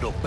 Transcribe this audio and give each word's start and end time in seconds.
Paddock. 0.00 0.22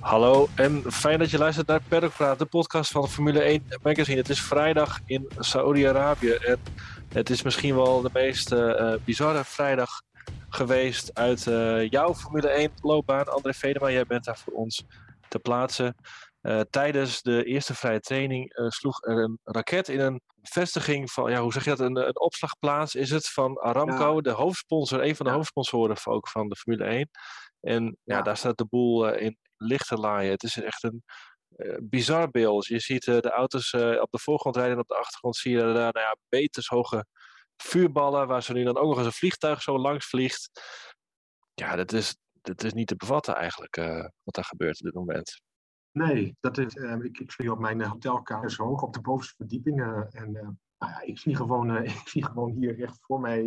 Hallo 0.00 0.48
en 0.54 0.92
fijn 0.92 1.18
dat 1.18 1.30
je 1.30 1.38
luistert 1.38 1.66
naar 1.66 1.80
Paddock 1.88 2.12
Praat, 2.16 2.38
de 2.38 2.46
podcast 2.46 2.90
van 2.90 3.08
Formule 3.08 3.42
1 3.42 3.64
Magazine. 3.82 4.16
Het 4.16 4.28
is 4.28 4.42
vrijdag 4.42 5.00
in 5.04 5.28
Saoedi-Arabië 5.38 6.30
en 6.32 6.58
het 7.08 7.30
is 7.30 7.42
misschien 7.42 7.74
wel 7.74 8.00
de 8.00 8.10
meest 8.12 8.52
uh, 8.52 8.94
bizarre 9.04 9.44
vrijdag 9.44 10.02
geweest 10.48 11.14
uit 11.14 11.46
uh, 11.46 11.88
jouw 11.88 12.14
Formule 12.14 12.48
1 12.48 12.70
loopbaan. 12.80 13.28
André 13.28 13.52
Vedema, 13.52 13.90
jij 13.90 14.06
bent 14.06 14.24
daar 14.24 14.38
voor 14.38 14.52
ons 14.52 14.84
te 15.28 15.38
plaatsen. 15.38 15.94
Tijdens 16.70 17.22
de 17.22 17.44
eerste 17.44 17.74
vrije 17.74 18.00
training 18.00 18.52
sloeg 18.68 19.04
er 19.04 19.22
een 19.22 19.38
raket 19.44 19.88
in 19.88 20.00
een 20.00 20.20
vestiging 20.42 21.10
van, 21.10 21.30
ja, 21.30 21.40
hoe 21.40 21.52
zeg 21.52 21.64
je 21.64 21.70
dat, 21.70 21.80
een, 21.80 21.96
een 21.96 22.20
opslagplaats 22.20 22.94
is 22.94 23.10
het 23.10 23.28
van 23.28 23.58
Aramco, 23.58 24.14
ja. 24.14 24.20
de 24.20 24.30
hoofdsponsor, 24.30 25.04
een 25.04 25.16
van 25.16 25.26
de 25.26 25.32
hoofdsponsoren 25.32 25.96
ook 26.04 26.28
van 26.28 26.48
de 26.48 26.56
Formule 26.56 26.84
1. 26.84 27.10
En 27.60 27.96
ja, 28.04 28.22
daar 28.22 28.36
staat 28.36 28.58
de 28.58 28.66
boel 28.66 29.14
uh, 29.14 29.22
in 29.22 29.38
lichte 29.56 29.96
laaien. 29.96 30.30
Het 30.30 30.42
is 30.42 30.62
echt 30.62 30.82
een 30.82 31.04
bizar 31.82 32.30
beeld. 32.30 32.66
Je 32.66 32.78
ziet 32.78 33.04
de 33.04 33.30
auto's 33.30 33.72
op 33.74 34.10
de 34.10 34.18
voorgrond 34.18 34.56
rijden 34.56 34.74
en 34.74 34.80
op 34.80 34.88
de 34.88 34.98
achtergrond 34.98 35.36
zie 35.36 35.52
je 35.52 35.58
daar 35.58 35.74
nou 35.74 35.98
ja, 35.98 36.16
metershoge 36.28 37.06
vuurballen, 37.56 38.26
waar 38.26 38.42
ze 38.42 38.52
nu 38.52 38.64
dan 38.64 38.76
ook 38.76 38.88
nog 38.88 38.96
eens 38.96 39.06
een 39.06 39.12
vliegtuig 39.12 39.62
zo 39.62 39.78
langs 39.78 40.06
vliegt. 40.06 40.50
Ja, 41.54 41.76
dat 41.76 41.92
is, 41.92 42.16
dat 42.32 42.64
is 42.64 42.72
niet 42.72 42.86
te 42.86 42.96
bevatten 42.96 43.34
eigenlijk, 43.34 43.76
wat 44.22 44.34
daar 44.34 44.44
gebeurt 44.44 44.78
op 44.78 44.84
dit 44.84 44.94
moment. 44.94 45.40
Nee, 45.92 46.36
dat 46.40 46.58
is, 46.58 46.74
uh, 46.74 47.04
ik, 47.04 47.18
ik 47.18 47.30
zie 47.32 47.52
op 47.52 47.58
mijn 47.58 47.82
hotelkamer 47.82 48.50
zo 48.50 48.64
hoog 48.64 48.82
op 48.82 48.94
de 48.94 49.00
bovenste 49.00 49.34
verdieping. 49.36 49.80
Uh, 49.80 50.02
en 50.10 50.32
nou 50.32 50.92
ja, 50.92 51.00
ik, 51.00 51.18
zie 51.18 51.36
gewoon, 51.36 51.76
ik 51.84 52.08
zie 52.08 52.24
gewoon 52.24 52.50
hier 52.50 52.76
recht 52.76 52.98
voor 53.00 53.20
mij 53.20 53.42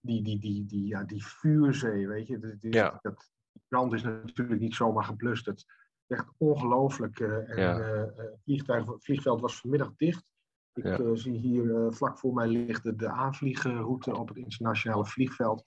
die, 0.00 0.22
die, 0.22 0.38
die, 0.38 0.64
die, 0.66 0.86
ja, 0.86 1.04
die 1.04 1.26
vuurzee, 1.26 2.08
weet 2.08 2.26
je. 2.26 2.56
Ja. 2.60 2.98
dat, 3.02 3.30
die 3.52 3.62
brand 3.68 3.92
is 3.92 4.02
natuurlijk 4.02 4.60
niet 4.60 4.74
zomaar 4.74 5.04
geblust. 5.04 5.46
Het 5.46 5.58
is 5.58 5.66
echt 6.06 6.32
ongelooflijk. 6.38 7.20
en 7.20 7.56
Ja. 7.56 7.78
het 7.80 8.38
vliegtuig, 8.44 8.86
het 8.86 9.04
vliegveld 9.04 9.40
was 9.40 9.60
vanmiddag 9.60 9.92
dicht. 9.96 10.32
Ik 10.72 10.84
Ja. 10.84 11.14
zie 11.14 11.38
hier 11.38 11.92
vlak 11.92 12.18
voor 12.18 12.34
mij 12.34 12.46
ligt 12.48 12.82
de, 12.82 12.96
de 12.96 13.08
aanvliegroute 13.08 14.16
op 14.16 14.28
het 14.28 14.36
internationale 14.36 15.06
vliegveld. 15.06 15.64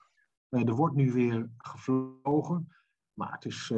er 0.50 0.76
wordt 0.76 0.96
nu 0.96 1.12
weer 1.12 1.50
gevlogen. 1.58 2.68
Maar 3.14 3.32
het 3.32 3.46
is, 3.46 3.74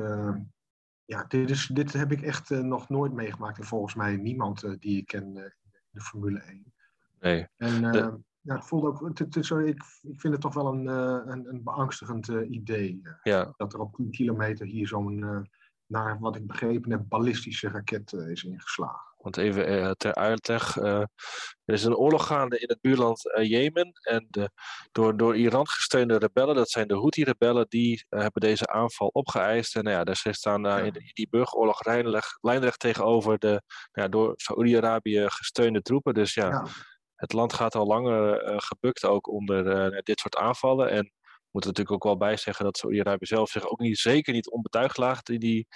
ja, 1.12 1.26
dit, 1.28 1.50
is, 1.50 1.68
dit 1.68 1.94
heb 1.94 2.12
ik 2.12 2.22
echt 2.22 2.50
uh, 2.50 2.60
nog 2.60 2.90
nooit 2.90 3.14
meegemaakt. 3.14 3.58
En 3.58 3.66
volgens 3.66 3.96
mij 3.96 4.16
niemand 4.18 4.64
uh, 4.64 4.76
die 4.80 4.98
ik 4.98 5.06
ken 5.06 5.36
uh, 5.36 5.44
in 5.44 5.52
de 5.90 6.02
Formule 6.02 6.40
1. 6.40 6.74
Nee. 7.20 7.48
En 7.58 7.92
De- 7.92 8.20
ja, 8.42 8.56
het 8.56 8.66
voelde 8.66 8.88
ook, 8.88 9.08
het, 9.08 9.20
ik, 9.20 9.84
ik 10.02 10.20
vind 10.20 10.34
het 10.34 10.42
toch 10.42 10.54
wel 10.54 10.68
een, 10.74 10.86
een, 11.32 11.48
een 11.48 11.64
beangstigend 11.64 12.28
idee. 12.28 13.02
Ja, 13.24 13.54
Dat 13.58 13.74
er 13.74 13.80
op 13.80 13.96
10 13.96 14.12
kilometer 14.12 14.66
hier 14.66 14.88
zo'n, 14.88 15.48
naar 15.86 16.20
wat 16.20 16.36
ik 16.36 16.48
begrepen 16.48 16.92
heb, 16.92 17.04
ballistische 17.08 17.70
raket 17.70 18.14
is 18.14 18.44
ingeslagen. 18.44 19.11
Want 19.22 19.38
even 19.38 19.66
eh, 19.68 19.92
ter 19.92 20.16
uitleg. 20.16 20.78
eh, 20.78 21.00
er 21.66 21.74
is 21.74 21.84
een 21.84 21.96
oorlog 21.96 22.28
gaande 22.28 22.60
in 22.60 22.68
het 22.70 22.82
buurland 22.82 23.34
eh, 23.34 23.50
Jemen. 23.50 23.92
En 24.02 24.28
de, 24.30 24.50
door, 24.92 25.18
door 25.18 25.36
Iran 25.36 25.68
gesteunde 25.68 26.18
rebellen, 26.18 26.56
dat 26.56 26.70
zijn 26.70 26.88
de 26.88 26.94
Houthi-rebellen, 26.96 27.66
die 27.70 28.06
hebben 28.10 28.42
deze 28.42 28.68
aanval 28.68 29.08
opgeëist. 29.08 29.76
En 29.76 29.84
nou 29.84 29.96
ja, 29.98 30.04
daar 30.04 30.16
staan 30.32 30.64
daar 30.64 30.80
Ja. 30.86 30.86
in, 30.94 31.10
die 31.14 31.28
burgeroorlog 31.30 31.86
lijnrecht, 31.86 32.38
lijnrecht 32.42 32.80
tegenover 32.80 33.40
de 33.40 33.48
nou 33.48 33.62
ja, 33.92 34.08
door 34.08 34.34
Saoedi-Arabië 34.36 35.26
gesteunde 35.30 35.82
troepen. 35.82 36.14
Dus 36.14 36.34
ja, 36.34 36.48
Ja, 36.48 36.66
het 37.16 37.34
land 37.34 37.54
gaat 37.54 37.76
al 37.76 37.86
langer 37.86 38.42
gebukt 38.62 39.06
ook 39.06 39.28
onder 39.28 39.68
eh, 39.68 40.00
dit 40.04 40.20
soort 40.20 40.36
aanvallen. 40.36 40.90
En 40.90 41.04
we 41.24 41.58
moeten 41.58 41.70
natuurlijk 41.72 41.92
ook 41.92 42.04
wel 42.04 42.28
bij 42.28 42.38
zeggen 42.38 42.66
dat 42.66 42.78
Saoedi-Arabië 42.78 43.26
zelf 43.26 43.50
zich 43.50 43.70
ook 43.70 43.80
niet, 43.80 43.98
zeker 43.98 44.34
niet 44.34 44.50
onbetuigd 44.50 44.98
laat 44.98 45.30
in 45.30 45.40
die, 45.40 45.68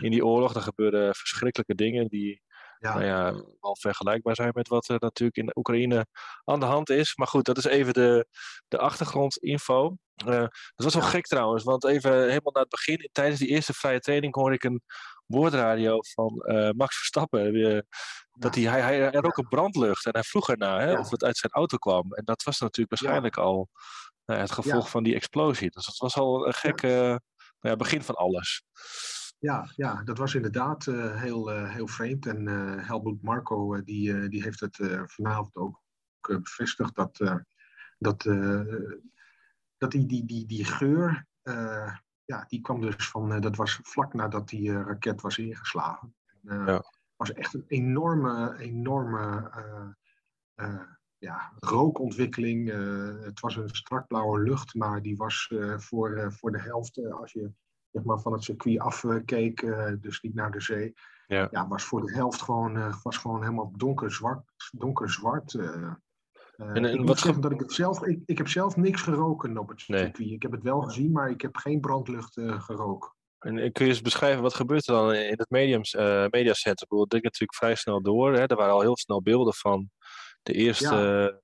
in 0.00 0.10
die 0.10 0.26
oorlog. 0.26 0.54
Er 0.54 0.62
gebeuren 0.62 1.14
verschrikkelijke 1.14 1.74
dingen 1.74 2.08
die 2.08 2.42
ja, 2.82 2.92
nou 2.94 3.04
ja, 3.04 3.32
wel 3.60 3.76
vergelijkbaar 3.80 4.34
zijn 4.34 4.50
met 4.54 4.68
wat 4.68 4.88
er 4.88 4.96
natuurlijk 4.98 5.36
in 5.36 5.50
Oekraïne 5.54 6.06
aan 6.44 6.60
de 6.60 6.66
hand 6.66 6.90
is. 6.90 7.16
Maar 7.16 7.26
goed, 7.26 7.44
dat 7.44 7.58
is 7.58 7.64
even 7.64 7.92
de, 7.92 8.26
de 8.68 8.78
achtergrondinfo. 8.78 9.96
Eh 10.16 10.26
dat 10.74 10.84
was 10.84 10.94
wel 10.94 11.02
Ja. 11.02 11.08
gek 11.08 11.26
trouwens, 11.26 11.64
want 11.64 11.84
even 11.84 12.12
helemaal 12.12 12.52
naar 12.52 12.62
het 12.62 12.70
begin, 12.70 13.08
tijdens 13.12 13.38
die 13.38 13.48
eerste 13.48 13.72
vrije 13.72 14.00
training 14.00 14.34
hoorde 14.34 14.54
ik 14.54 14.64
een 14.64 14.82
woordradio 15.26 15.98
van 16.14 16.40
eh, 16.40 16.70
Max 16.70 16.96
Verstappen. 16.96 17.54
eh, 17.54 17.80
dat 18.32 18.54
hij, 18.54 18.64
hij, 18.80 19.10
rook 19.10 19.36
een 19.36 19.48
brandlucht 19.48 20.06
en 20.06 20.12
hij 20.12 20.22
vroeg 20.22 20.50
erna 20.50 20.80
hè, 20.80 20.98
of 20.98 21.10
het 21.10 21.24
uit 21.24 21.36
zijn 21.36 21.52
auto 21.52 21.76
kwam. 21.76 22.12
En 22.12 22.24
dat 22.24 22.42
was 22.42 22.58
natuurlijk 22.60 23.00
waarschijnlijk 23.00 23.36
al 23.36 23.68
nou 24.24 24.40
het 24.40 24.52
gevolg 24.52 24.90
van 24.90 25.02
die 25.02 25.14
explosie. 25.14 25.70
Dus 25.70 25.86
dat 25.86 25.96
was 25.96 26.16
al 26.16 26.46
een 26.46 26.54
gek 26.54 26.82
nou 26.82 27.18
ja, 27.60 27.76
begin 27.76 28.02
van 28.02 28.14
alles. 28.14 28.62
Ja, 29.42 29.70
ja, 29.76 30.02
dat 30.02 30.18
was 30.18 30.34
inderdaad 30.34 30.86
eh, 30.86 31.20
heel, 31.20 31.52
eh, 31.52 31.70
heel 31.70 31.86
vreemd. 31.86 32.26
En 32.26 32.46
Helmut 32.86 33.22
Marco 33.22 33.82
die, 33.82 34.28
die 34.28 34.42
heeft 34.42 34.60
het 34.60 34.78
vanavond 35.06 35.56
ook 35.56 35.80
bevestigd 36.20 36.94
dat, 36.94 37.16
dat, 37.98 38.22
dat 39.76 39.90
die, 39.90 40.06
die, 40.06 40.24
die, 40.24 40.46
die 40.46 40.64
geur, 40.64 41.26
ja, 42.24 42.44
die 42.48 42.60
kwam 42.60 42.80
dus 42.80 43.08
van, 43.08 43.40
dat 43.40 43.56
was 43.56 43.78
vlak 43.82 44.14
nadat 44.14 44.48
die 44.48 44.72
raket 44.72 45.20
was 45.20 45.38
ingeslagen. 45.38 46.14
En, 46.44 46.66
Ja. 46.66 46.82
was 47.16 47.32
echt 47.32 47.54
een 47.54 47.64
enorme, 47.66 48.58
enorme 48.58 49.50
ja, 51.18 51.52
rookontwikkeling. 51.58 52.68
Het 53.24 53.40
was 53.40 53.56
een 53.56 53.68
strakblauwe 53.68 54.40
lucht, 54.40 54.74
maar 54.74 55.02
die 55.02 55.16
was 55.16 55.52
voor, 55.76 56.32
voor 56.32 56.52
de 56.52 56.60
helft, 56.60 57.10
als 57.10 57.32
je 57.32 57.52
zeg 57.92 58.02
maar, 58.04 58.20
van 58.20 58.32
het 58.32 58.42
circuit 58.44 58.78
afkeek, 58.78 59.62
eh, 59.62 59.92
dus 60.00 60.20
niet 60.20 60.34
naar 60.34 60.50
de 60.50 60.60
zee, 60.60 60.92
Ja. 61.26 61.48
ja, 61.50 61.68
was 61.68 61.84
voor 61.84 62.06
de 62.06 62.12
helft 62.12 62.42
gewoon, 62.42 62.76
eh, 62.76 62.94
was 63.02 63.16
gewoon 63.16 63.40
helemaal 63.42 63.72
donkerzwart. 63.76 64.42
donkerzwart 64.72 65.54
eh. 65.54 65.64
Eh, 66.56 66.68
En- 66.68 66.84
en 66.84 66.98
ik 67.00 67.06
wat 67.06 67.18
zeggen 67.18 67.42
dat 67.42 67.52
ik 67.52 67.60
het 67.60 67.72
zelf, 67.72 68.02
ik, 68.04 68.20
ik 68.26 68.38
heb 68.38 68.48
zelf 68.48 68.76
niks 68.76 69.02
geroken 69.02 69.58
op 69.58 69.68
het 69.68 69.84
Nee. 69.88 70.00
circuit. 70.00 70.30
Ik 70.30 70.42
heb 70.42 70.52
het 70.52 70.62
wel 70.62 70.80
gezien, 70.80 71.12
maar 71.12 71.30
ik 71.30 71.40
heb 71.40 71.56
geen 71.56 71.80
brandlucht 71.80 72.36
eh, 72.36 72.60
geroken. 72.62 73.14
En 73.38 73.72
kun 73.72 73.84
je 73.84 73.90
eens 73.90 74.00
beschrijven, 74.00 74.42
wat 74.42 74.54
gebeurt 74.54 74.86
er 74.88 74.94
dan 74.94 75.12
in 75.14 75.38
het 75.38 75.50
mediums, 75.50 75.94
eh 75.94 76.26
mediacenter? 76.30 76.82
Ik 76.82 76.88
bedoel, 76.88 77.06
natuurlijk 77.08 77.54
vrij 77.54 77.74
snel 77.74 78.02
door. 78.02 78.32
Hè? 78.32 78.46
Er 78.46 78.56
waren 78.56 78.72
al 78.72 78.80
heel 78.80 78.96
snel 78.96 79.22
beelden 79.22 79.54
van 79.54 79.90
de 80.42 80.52
eerste, 80.52 80.86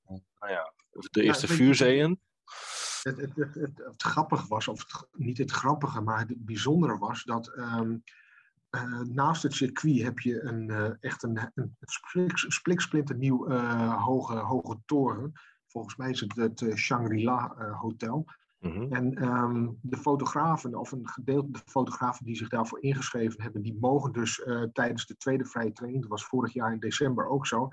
eh, 0.05 0.15
nou 0.39 0.53
ja, 0.53 0.73
de 1.11 1.23
eerste 1.23 1.47
vuurzeeën. 1.47 2.21
Het, 3.17 3.55
het, 3.55 4.49
was, 4.49 4.69
of 4.69 4.85
niet 5.13 5.39
het 5.39 5.51
grappige, 5.51 6.01
maar 6.01 6.19
het 6.19 6.45
bijzondere 6.45 6.99
was 6.99 7.25
dat 7.25 7.49
ehm, 7.49 7.97
eh, 8.71 9.01
naast 9.01 9.43
het 9.43 9.55
circuit 9.55 10.03
heb 10.03 10.19
je 10.19 10.43
een, 10.43 10.71
eh, 10.71 10.91
echt 11.01 11.23
een, 11.23 11.51
een 11.55 11.77
spliksplinternieuw 12.49 13.47
eh, 13.47 14.05
hoge, 14.05 14.37
hoge 14.37 14.79
toren. 14.87 15.33
Volgens 15.67 15.97
mij 15.97 16.11
is 16.11 16.21
het 16.21 16.37
het 16.37 16.73
Shangri-La 16.75 17.55
Hotel. 17.81 18.25
Mhm. 18.59 18.93
En 18.93 19.15
ehm, 19.15 19.69
de 19.81 19.97
fotografen, 19.97 20.75
of 20.75 20.93
een 20.93 21.09
gedeelte 21.09 21.51
de 21.51 21.61
fotografen 21.65 22.25
die 22.25 22.37
zich 22.37 22.49
daarvoor 22.49 22.81
ingeschreven 22.83 23.43
hebben, 23.43 23.63
die 23.63 23.79
mogen 23.81 24.13
dus 24.13 24.43
tijdens 24.73 25.07
de 25.07 25.17
tweede 25.17 25.45
vrije 25.45 25.73
training, 25.73 26.03
dat 26.03 26.11
was 26.11 26.25
vorig 26.25 26.53
jaar 26.53 26.73
in 26.73 26.81
december 26.81 27.27
ook 27.27 27.47
zo, 27.47 27.69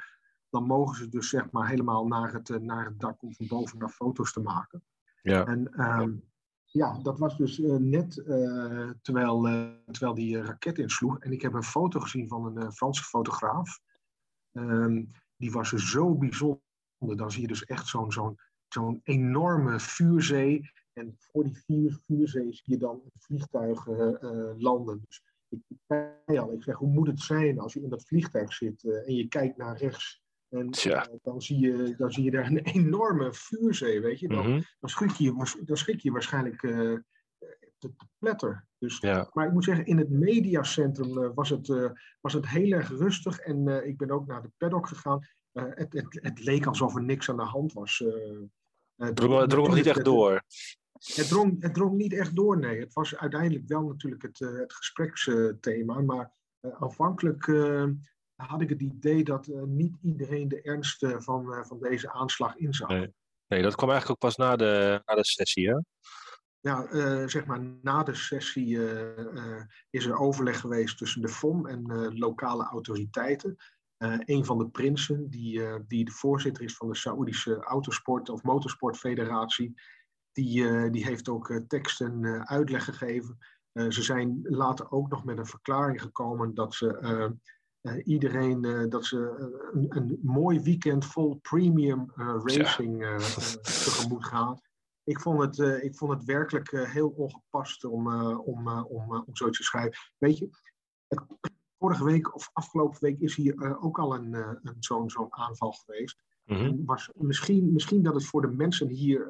dan 0.49 0.63
mogen 0.63 0.95
ze 0.95 1.09
dus 1.09 1.29
zeg 1.29 1.51
maar 1.51 1.67
helemaal 1.67 2.07
naar 2.07 2.33
het, 2.33 2.61
naar 2.61 2.85
het 2.85 2.99
dak 2.99 3.23
om 3.23 3.33
van 3.33 3.47
bovenaf 3.47 3.95
foto's 3.95 4.33
te 4.33 4.41
maken. 4.41 4.83
Ja. 5.25 5.45
En 5.45 5.73
ehm, 5.73 6.11
ja, 6.65 6.99
dat 6.99 7.19
was 7.19 7.37
dus 7.37 7.59
eh, 7.59 7.75
net 7.75 8.17
eh, 8.17 8.89
terwijl, 9.01 9.47
eh, 9.47 9.69
terwijl 9.91 10.13
die 10.13 10.41
raket 10.41 10.77
insloeg. 10.77 11.19
En 11.19 11.31
ik 11.31 11.41
heb 11.41 11.53
een 11.53 11.63
foto 11.63 11.99
gezien 11.99 12.27
van 12.27 12.57
een 12.57 12.71
Franse 12.71 13.03
fotograaf. 13.03 13.79
Ehm, 14.51 15.03
die 15.37 15.51
was 15.51 15.69
zo 15.69 16.15
bijzonder. 16.15 16.61
Dan 16.97 17.31
zie 17.31 17.41
je 17.41 17.47
dus 17.47 17.65
echt 17.65 17.87
zo'n 17.87 18.11
zo'n 18.11 18.39
zo'n 18.67 18.99
enorme 19.03 19.79
vuurzee. 19.79 20.71
En 20.93 21.15
voor 21.17 21.43
die 21.43 21.57
vuur, 21.57 21.99
vuurzee 22.05 22.53
zie 22.53 22.73
je 22.73 22.77
dan 22.77 22.95
een 22.95 23.21
vliegtuig 23.21 23.87
eh, 23.87 24.51
landen. 24.57 25.01
Dus 25.05 25.23
ik 25.49 25.59
ik 25.67 25.77
zei 25.87 26.39
al, 26.39 26.53
ik 26.53 26.63
zeg, 26.63 26.75
hoe 26.75 26.89
moet 26.89 27.07
het 27.07 27.19
zijn 27.19 27.59
als 27.59 27.73
je 27.73 27.81
in 27.81 27.89
dat 27.89 28.05
vliegtuig 28.05 28.53
zit 28.53 28.83
en 28.83 29.15
je 29.15 29.27
kijkt 29.27 29.57
naar 29.57 29.77
rechts. 29.77 30.24
En 30.55 30.69
Tja. 30.69 31.07
eh, 31.07 31.13
dan, 31.23 31.41
zie 31.41 31.59
je, 31.59 31.93
dan 31.97 32.11
zie 32.11 32.23
je 32.23 32.31
daar 32.31 32.45
een 32.45 32.57
enorme 32.59 33.33
vuurzee, 33.33 34.01
weet 34.01 34.19
je. 34.19 34.27
Dan, 34.27 34.49
Mhm. 34.49 34.61
dan, 34.79 34.89
schrik, 34.89 35.11
je, 35.11 35.59
dan 35.65 35.77
schrik 35.77 35.99
je 35.99 36.11
waarschijnlijk 36.11 36.63
eh, 36.63 36.71
te, 37.77 37.93
te 37.95 38.05
pletter. 38.17 38.65
Dus, 38.77 38.97
Ja. 38.99 39.29
Maar 39.33 39.47
ik 39.47 39.53
moet 39.53 39.63
zeggen, 39.63 39.85
in 39.85 39.97
het 39.97 40.09
mediacentrum 40.09 41.33
was, 41.33 41.49
het, 41.49 41.67
was 42.21 42.33
het 42.33 42.47
heel 42.47 42.71
erg 42.71 42.89
rustig. 42.89 43.39
En 43.39 43.87
ik 43.87 43.97
ben 43.97 44.11
ook 44.11 44.27
naar 44.27 44.41
de 44.41 44.51
paddock 44.57 44.87
gegaan. 44.87 45.27
Het, 45.51 45.93
het, 45.93 46.19
het 46.21 46.43
leek 46.43 46.65
alsof 46.65 46.95
er 46.95 47.03
niks 47.03 47.29
aan 47.29 47.37
de 47.37 47.43
hand 47.43 47.73
was. 47.73 48.03
Het 48.95 49.15
drong, 49.15 49.39
het 49.39 49.49
drong 49.49 49.73
niet 49.73 49.85
echt 49.85 50.05
door. 50.05 50.43
Het, 50.91 51.27
drong, 51.27 51.61
het 51.61 51.73
drong 51.73 51.97
niet 51.97 52.13
echt 52.13 52.35
door, 52.35 52.57
nee. 52.59 52.79
Het 52.79 52.93
was 52.93 53.15
uiteindelijk 53.17 53.67
wel 53.67 53.81
natuurlijk 53.87 54.21
het, 54.21 54.39
het 54.39 54.73
gespreksthema. 54.73 56.01
maar 56.01 56.31
aanvankelijk 56.79 57.47
had 58.35 58.61
ik 58.61 58.69
het 58.69 58.81
idee 58.81 59.23
dat 59.23 59.47
eh, 59.47 59.61
niet 59.61 59.95
iedereen 60.01 60.47
de 60.47 60.61
ernst 60.61 61.03
eh, 61.03 61.19
van, 61.19 61.53
eh, 61.53 61.63
van 61.63 61.79
deze 61.79 62.11
aanslag 62.11 62.55
inzag. 62.55 62.89
Nee. 62.89 63.13
Nee, 63.47 63.61
dat 63.61 63.75
kwam 63.75 63.89
eigenlijk 63.89 64.23
ook 64.23 64.29
pas 64.31 64.47
na 64.47 64.55
de, 64.55 65.01
na 65.05 65.15
de 65.15 65.25
sessie, 65.25 65.69
hè? 65.69 65.77
ja, 66.59 66.91
uh, 66.91 67.27
zeg 67.27 67.45
maar 67.45 67.61
na 67.81 68.03
de 68.03 68.15
sessie 68.15 68.79
is 69.89 70.05
er 70.05 70.17
overleg 70.17 70.59
geweest 70.59 70.97
tussen 70.97 71.21
de 71.21 71.27
FOM 71.27 71.67
en 71.67 72.13
lokale 72.17 72.63
autoriteiten. 72.63 73.55
een 74.25 74.45
van 74.45 74.57
de 74.57 74.69
prinsen, 74.69 75.29
die, 75.29 75.61
die 75.87 76.05
de 76.05 76.11
voorzitter 76.11 76.63
is 76.63 76.75
van 76.75 76.87
de 76.87 76.95
Saoedische 76.95 77.55
Autosport- 77.55 78.29
of 78.29 78.43
Motorsportfederatie, 78.43 79.73
die, 80.31 80.89
die 80.89 81.05
heeft 81.05 81.29
ook 81.29 81.61
tekst 81.67 82.01
en 82.01 82.47
uitleg 82.47 82.83
gegeven. 82.83 83.37
ze 83.73 84.01
zijn 84.01 84.39
later 84.43 84.91
ook 84.91 85.09
nog 85.09 85.25
met 85.25 85.37
een 85.37 85.45
verklaring 85.45 86.01
gekomen 86.01 86.53
dat 86.53 86.73
ze 86.73 87.37
iedereen 88.03 88.89
dat 88.89 89.05
ze 89.05 89.17
een, 89.73 89.85
een, 89.89 90.19
mooi 90.21 90.59
weekend 90.59 91.05
vol 91.05 91.35
premium 91.35 92.11
racing 92.15 93.01
ja. 93.01 93.17
tegemoet 93.61 94.25
gaan 94.25 94.59
ik 95.05 95.19
vond 95.19 95.41
het, 95.41 95.57
uh, 95.57 95.83
ik 95.83 95.95
vond 95.95 96.11
het 96.11 96.23
werkelijk 96.23 96.71
uh, 96.71 96.91
heel 96.91 97.09
ongepast 97.09 97.83
om, 97.83 98.07
uh, 98.07 98.47
om, 98.47 98.67
om, 98.67 99.15
om 99.15 99.35
zoiets 99.35 99.57
te 99.57 99.63
schrijven. 99.63 99.99
Weet 100.17 100.37
je, 100.37 100.49
vorige 101.77 102.03
week 102.03 102.35
of 102.35 102.49
afgelopen 102.53 102.97
week 103.01 103.19
is 103.19 103.35
hier 103.35 103.79
ook 103.81 103.99
al 103.99 104.15
een, 104.15 104.33
een 104.33 104.75
zo'n 104.79 105.09
zo'n 105.09 105.33
aanval 105.33 105.71
geweest. 105.71 106.23
Mm 106.43 106.57
-hmm. 106.57 106.85
was 106.85 107.09
misschien, 107.13 107.73
misschien 107.73 108.03
dat 108.03 108.13
het 108.13 108.25
voor 108.25 108.41
de 108.41 108.47
mensen 108.47 108.87
hier 108.87 109.29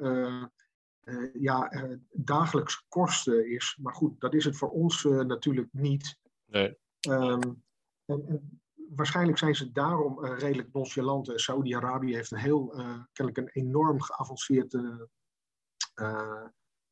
ja, 1.33 1.71
dagelijks 2.11 2.85
kosten 2.87 3.51
is. 3.51 3.77
Maar 3.81 3.93
goed, 3.93 4.19
dat 4.19 4.33
is 4.33 4.45
het 4.45 4.57
voor 4.57 4.69
ons 4.69 5.03
natuurlijk 5.03 5.69
niet. 5.71 6.17
Nee. 6.45 6.77
Um, 7.09 7.63
en, 8.05 8.25
en, 8.27 8.61
waarschijnlijk 8.95 9.37
zijn 9.37 9.55
ze 9.55 9.71
daarom 9.71 10.25
redelijk 10.25 10.73
nonchalant. 10.73 11.31
Saudi-Arabië 11.35 12.15
heeft 12.15 12.31
een 12.31 12.37
heel, 12.37 12.67
kennelijk 13.11 13.37
een 13.37 13.63
enorm 13.63 14.01
geavanceerd 14.01 14.73
uh, 16.01 16.45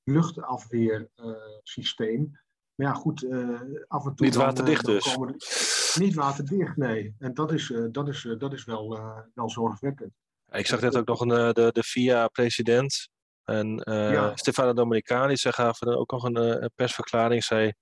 luchtafweersysteem. 0.04 2.40
maar 2.76 2.88
ja, 2.88 2.94
goed, 2.94 3.24
uh, 3.24 3.62
af 3.88 4.06
en 4.06 4.16
toe. 4.16 4.26
Niet 4.26 4.36
waterdicht 4.36 4.86
dan, 4.86 5.28
dus. 5.28 5.96
niet 6.00 6.14
waterdicht, 6.14 6.78
nee. 6.78 7.16
En 7.20 7.34
dat 7.34 7.52
is, 7.52 7.70
uh, 7.70 7.88
dat 7.92 8.08
is, 8.08 8.36
dat 8.38 8.54
is 8.54 8.64
wel, 8.64 9.00
wel 9.34 9.50
zorgwekkend. 9.50 10.12
Ik 10.52 10.68
zag 10.68 10.82
net 10.82 10.98
ook 10.98 11.08
nog 11.08 11.20
een, 11.20 11.54
de, 11.54 11.70
de 11.72 11.84
VIA-president 11.84 13.10
en 13.44 13.82
ja. 13.86 14.36
Stefano 14.36 14.74
Domenicani. 14.74 15.38
Zij 15.38 15.52
gaven 15.52 15.98
ook 15.98 16.12
nog 16.12 16.24
een, 16.24 16.36
een, 16.36 16.72
persverklaring. 16.76 17.44
Zij 17.44 17.76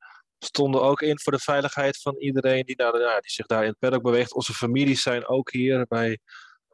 stonden 0.43 0.81
ook 0.81 1.01
in 1.01 1.19
voor 1.19 1.31
de 1.31 1.39
veiligheid 1.39 2.01
van 2.01 2.15
iedereen 2.17 2.65
die, 2.65 2.75
nou, 2.75 2.97
die 2.99 3.31
zich 3.31 3.45
daar 3.45 3.63
in 3.63 3.69
het 3.69 3.79
paddock 3.79 4.01
beweegt. 4.01 4.33
Onze 4.33 4.53
families 4.53 5.01
zijn 5.01 5.27
ook 5.27 5.51
hier 5.51 5.85
bij 5.87 6.19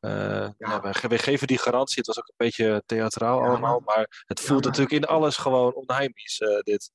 uh, 0.01 0.49
ja. 0.57 0.81
we, 0.81 1.17
geven 1.17 1.47
die 1.47 1.57
garantie. 1.57 1.97
Het 1.97 2.07
was 2.07 2.17
ook 2.19 2.27
een 2.27 2.45
beetje 2.45 2.83
theatraal 2.85 3.43
allemaal, 3.43 3.79
maar 3.85 4.23
het 4.25 4.39
voelt 4.39 4.63
natuurlijk 4.63 4.91
in 4.91 5.05
alles 5.05 5.37
gewoon 5.37 5.73
onheimisch, 5.73 6.39
uh, 6.39 6.59
dit. 6.59 6.91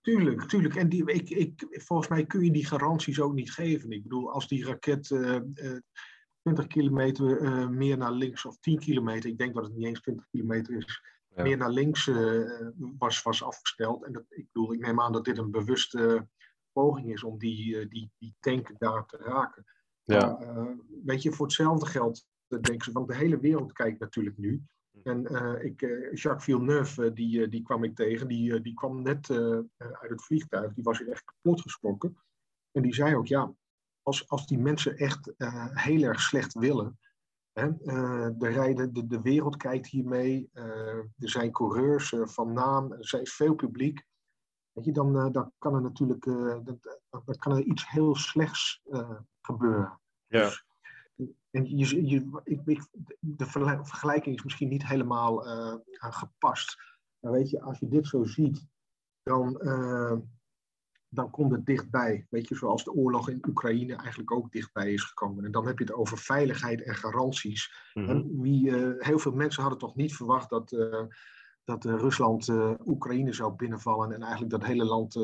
Tuurlijk, 0.00 0.48
tuurlijk. 0.48 0.76
En 0.76 0.88
die, 0.88 1.12
ik, 1.12 1.30
ik, 1.30 1.66
volgens 1.70 2.08
mij 2.08 2.26
kun 2.26 2.44
je 2.44 2.50
die 2.50 2.66
garanties 2.66 3.20
ook 3.20 3.32
niet 3.32 3.52
geven. 3.52 3.90
Ik 3.90 4.02
bedoel, 4.02 4.32
als 4.32 4.48
die 4.48 4.64
raket 4.64 5.10
uh, 5.10 5.34
uh, 5.54 5.78
20 6.42 6.66
kilometer 6.66 7.70
meer 7.70 7.96
naar 7.96 8.12
links 8.12 8.44
of 8.44 8.56
10 8.60 8.78
kilometer, 8.78 9.30
ik 9.30 9.38
denk 9.38 9.54
dat 9.54 9.64
het 9.64 9.74
niet 9.74 9.86
eens 9.86 10.00
20 10.00 10.26
kilometer 10.30 10.76
is, 10.76 11.00
ja. 11.34 11.42
meer 11.42 11.56
naar 11.56 11.70
links 11.70 12.10
was, 12.98 13.22
was 13.22 13.42
afgesteld. 13.42 14.04
En 14.04 14.12
dat, 14.12 14.24
ik 14.28 14.46
bedoel, 14.52 14.72
ik 14.72 14.80
neem 14.80 15.00
aan 15.00 15.12
dat 15.12 15.24
dit 15.24 15.38
een 15.38 15.50
bewuste 15.50 16.28
poging 16.72 17.12
is 17.12 17.22
om 17.22 17.38
die, 17.38 17.88
die, 17.88 18.10
die 18.18 18.34
tank 18.40 18.78
daar 18.78 19.06
te 19.06 19.16
raken. 19.16 19.64
Ja. 20.02 20.40
Uh, 20.40 20.70
weet 21.04 21.22
je, 21.22 21.32
voor 21.32 21.46
hetzelfde 21.46 21.86
geld 21.86 22.26
denken 22.48 22.84
ze, 22.84 22.92
want 22.92 23.08
de 23.08 23.14
hele 23.14 23.40
wereld 23.40 23.72
kijkt 23.72 24.00
natuurlijk 24.00 24.38
nu. 24.38 24.62
En 25.02 25.32
uh, 25.32 25.64
ik, 25.64 25.82
uh, 25.82 26.12
Jacques 26.12 26.44
Villeneuve, 26.44 27.12
die, 27.12 27.48
die 27.48 27.62
kwam 27.62 27.84
ik 27.84 27.94
tegen, 27.94 28.28
die, 28.28 28.60
die 28.60 28.74
kwam 28.74 29.02
net 29.02 29.30
uit 29.76 30.10
het 30.10 30.24
vliegtuig, 30.24 30.74
die 30.74 30.84
was 30.84 31.04
echt 31.04 31.24
kapot 31.24 31.60
geschrokken. 31.60 32.16
En 32.72 32.82
die 32.82 32.94
zei 32.94 33.16
ook, 33.16 33.26
ja, 33.26 33.54
als, 34.02 34.28
als 34.28 34.46
die 34.46 34.58
mensen 34.58 34.96
echt 34.96 35.32
heel 35.72 36.02
erg 36.02 36.20
slecht 36.20 36.54
willen, 36.54 36.98
hè, 37.58 37.76
de, 38.36 38.48
rijden, 38.48 38.92
de, 38.92 39.06
de 39.06 39.20
wereld 39.20 39.56
kijkt 39.56 39.86
hiermee, 39.86 40.50
er 40.52 41.10
zijn 41.16 41.52
coureurs 41.52 42.14
van 42.16 42.52
naam, 42.52 42.92
er 42.92 43.20
is 43.20 43.34
veel 43.34 43.54
publiek. 43.54 44.06
Weet 44.72 44.84
je, 44.84 44.92
dan, 44.92 45.32
dan 45.32 45.52
kan 45.58 45.74
er 45.74 45.82
natuurlijk 45.82 46.24
dan, 46.24 46.80
dan 47.24 47.36
kan 47.38 47.52
er 47.52 47.62
iets 47.62 47.90
heel 47.90 48.16
slechts 48.16 48.82
gebeuren. 49.40 50.00
Ja. 50.26 50.42
Dus, 50.42 50.66
en 51.50 51.76
je, 51.76 52.06
je, 52.06 52.40
ik, 52.44 52.60
ik, 52.64 52.88
de 53.20 53.46
vergelijking 53.46 54.36
is 54.36 54.44
misschien 54.44 54.68
niet 54.68 54.86
helemaal 54.86 55.42
gepast. 55.98 56.76
Maar 57.18 57.32
weet 57.32 57.50
je, 57.50 57.62
als 57.62 57.78
je 57.78 57.88
dit 57.88 58.06
zo 58.06 58.24
ziet, 58.24 58.66
dan, 59.22 59.60
dan 61.10 61.30
komt 61.30 61.52
het 61.52 61.66
dichtbij. 61.66 62.26
Weet 62.30 62.48
je, 62.48 62.54
zoals 62.54 62.84
de 62.84 62.92
oorlog 62.92 63.28
in 63.28 63.44
Oekraïne 63.48 63.94
eigenlijk 63.96 64.32
ook 64.32 64.52
dichtbij 64.52 64.92
is 64.92 65.02
gekomen. 65.02 65.44
En 65.44 65.50
dan 65.50 65.66
heb 65.66 65.78
je 65.78 65.84
het 65.84 65.94
over 65.94 66.18
veiligheid 66.18 66.82
en 66.82 66.94
garanties. 66.94 67.90
Mhm. 67.94 68.08
En 68.08 68.40
wie, 68.40 68.70
uh, 68.70 68.92
heel 68.98 69.18
veel 69.18 69.32
mensen 69.32 69.62
hadden 69.62 69.80
toch 69.80 69.94
niet 69.94 70.16
verwacht 70.16 70.50
dat, 70.50 70.70
dat 71.64 71.84
Rusland 71.84 72.48
Oekraïne 72.86 73.32
zou 73.32 73.52
binnenvallen. 73.52 74.12
En 74.12 74.20
eigenlijk 74.22 74.50
dat 74.50 74.64
hele 74.64 74.84
land, 74.84 75.16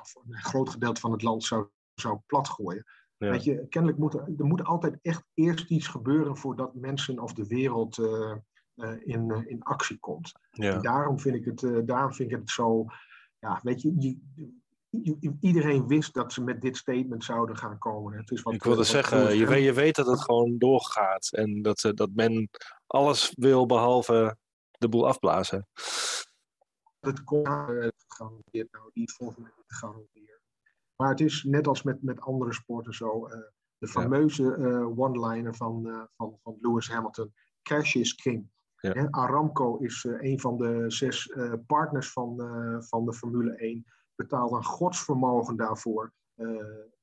of 0.00 0.16
een 0.24 0.34
groot 0.34 0.68
gedeelte 0.68 1.00
van 1.00 1.12
het 1.12 1.22
land 1.22 1.44
zou, 1.44 1.66
zou 1.94 2.18
platgooien. 2.26 2.84
Ja. 3.16 3.30
Weet 3.30 3.44
je, 3.44 3.66
kennelijk 3.68 4.00
moet 4.00 4.14
er, 4.14 4.28
er 4.38 4.44
moet 4.44 4.64
altijd 4.64 4.98
echt 5.02 5.24
eerst 5.34 5.70
iets 5.70 5.88
gebeuren 5.88 6.36
voordat 6.36 6.74
mensen 6.74 7.18
of 7.18 7.32
de 7.32 7.46
wereld 7.46 7.98
in, 8.98 9.44
in 9.46 9.62
actie 9.62 9.98
komt. 9.98 10.32
Ja. 10.50 10.74
En 10.74 10.82
daarom 10.82 11.20
vind 11.20 11.34
ik 11.34 11.44
het, 11.44 11.86
daarom 11.86 12.12
vind 12.12 12.30
ik 12.30 12.38
het 12.38 12.50
zo. 12.50 12.84
Ja, 13.38 13.60
weet 13.62 13.82
je, 13.82 13.94
je, 13.98 14.18
je, 14.34 14.61
iedereen 15.40 15.86
wist 15.86 16.14
dat 16.14 16.32
ze 16.32 16.42
met 16.42 16.60
dit 16.60 16.76
statement 16.76 17.24
zouden 17.24 17.56
gaan 17.56 17.78
komen. 17.78 18.16
Het 18.16 18.30
is 18.30 18.42
wat, 18.42 18.54
ik 18.54 18.64
wilde 18.64 18.84
zeggen, 18.84 19.36
je 19.36 19.46
weet, 19.46 19.64
je 19.64 19.72
weet 19.72 19.94
dat 19.94 20.06
het 20.06 20.20
gewoon 20.20 20.58
doorgaat 20.58 21.32
en 21.32 21.62
dat, 21.62 21.90
dat 21.94 22.10
men 22.14 22.50
alles 22.86 23.32
wil 23.36 23.66
behalve 23.66 24.36
de 24.70 24.88
boel 24.88 25.06
afblazen. 25.06 25.66
Het 27.00 27.24
komt 27.24 27.48
gegarandeerd, 28.06 28.72
nou, 28.72 28.90
die 28.92 29.12
volgende 29.12 29.52
gegarandeerd. 29.66 30.40
Maar 30.96 31.10
het 31.10 31.20
is 31.20 31.42
net 31.42 31.66
als 31.66 31.82
met, 31.82 32.02
met 32.02 32.20
andere 32.20 32.52
sporten 32.52 32.94
zo. 32.94 33.28
Uh, 33.28 33.34
de 33.78 33.88
fameuze 33.88 34.56
uh, 34.58 34.98
one-liner 34.98 35.54
van, 35.54 35.86
uh, 35.86 36.02
van, 36.16 36.38
van 36.42 36.56
Lewis 36.60 36.88
Hamilton: 36.88 37.32
Cash 37.62 37.94
is 37.94 38.14
king. 38.14 38.50
Ja. 38.76 39.08
Aramco 39.10 39.76
is 39.76 40.04
een 40.04 40.40
van 40.40 40.56
de 40.56 40.84
zes 40.90 41.34
partners 41.66 42.12
van, 42.12 42.36
van 42.88 43.04
de 43.04 43.12
Formule 43.12 43.56
1. 43.56 43.84
Betaalt 44.14 44.52
een 44.52 44.64
godsvermogen 44.64 45.56
daarvoor. 45.56 46.12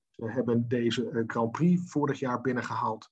ze 0.10 0.26
hebben 0.26 0.68
deze 0.68 1.24
Grand 1.28 1.52
Prix 1.52 1.92
vorig 1.92 2.20
jaar 2.20 2.42
binnengehaald. 2.42 3.10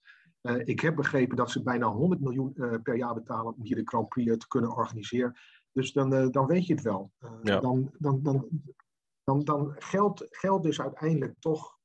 ik 0.63 0.79
heb 0.79 0.95
begrepen 0.95 1.37
dat 1.37 1.51
ze 1.51 1.63
bijna 1.63 1.87
100 1.87 2.21
miljoen 2.21 2.53
per 2.83 2.95
jaar 2.95 3.13
betalen 3.13 3.53
om 3.55 3.63
hier 3.63 3.75
de 3.75 3.87
Grand 3.87 4.09
Prix 4.09 4.37
te 4.37 4.47
kunnen 4.47 4.75
organiseren. 4.75 5.37
Dus 5.71 5.91
dan, 5.91 6.31
dan 6.31 6.45
weet 6.45 6.65
je 6.65 6.73
het 6.73 6.83
wel. 6.83 7.11
Ja. 7.43 7.59
dan, 7.59 7.91
dan, 7.97 8.23
dan, 8.23 8.47
dan, 9.23 9.43
dan 9.43 9.75
geldt, 9.77 10.25
geldt 10.29 10.63
dus 10.63 10.81
uiteindelijk 10.81 11.35
toch 11.39 11.77